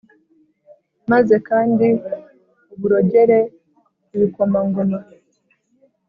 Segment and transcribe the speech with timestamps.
[1.11, 1.87] Maze kandi
[2.73, 3.39] uborogere
[4.15, 4.99] ibikomangoma